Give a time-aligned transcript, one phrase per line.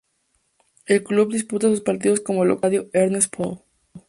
[0.87, 3.61] El club disputa sus partidos como local en el Estadio Ernest Pohl.